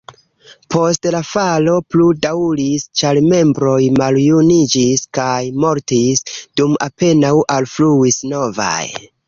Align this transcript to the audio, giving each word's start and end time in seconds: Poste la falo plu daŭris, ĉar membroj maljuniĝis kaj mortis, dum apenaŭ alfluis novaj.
Poste 0.75 1.09
la 1.15 1.19
falo 1.31 1.75
plu 1.95 2.07
daŭris, 2.23 2.87
ĉar 3.03 3.19
membroj 3.33 3.77
maljuniĝis 3.99 5.05
kaj 5.21 5.39
mortis, 5.67 6.27
dum 6.61 6.77
apenaŭ 6.91 7.35
alfluis 7.61 8.23
novaj. 8.37 8.85